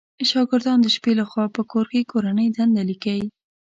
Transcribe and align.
شاګردان 0.29 0.79
د 0.81 0.87
شپې 0.95 1.11
لخوا 1.19 1.45
په 1.55 1.61
کور 1.71 1.85
کې 1.91 2.09
کورنۍ 2.11 2.47
دنده 2.55 2.83
ليکئ 2.89 3.21